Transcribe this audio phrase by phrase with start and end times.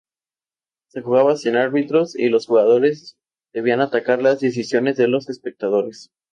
[0.87, 3.17] Se jugaba sin árbitros y los jugadores
[3.53, 6.09] debían acatar las decisiones de los espectadores.